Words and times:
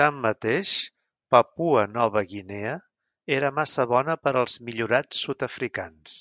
Tanmateix, 0.00 0.74
Papua 1.36 1.84
Nova 1.96 2.24
Guinea 2.36 2.78
era 3.42 3.54
massa 3.60 3.90
bona 3.98 4.20
per 4.28 4.38
als 4.46 4.60
millorats 4.72 5.28
sud-africans. 5.30 6.20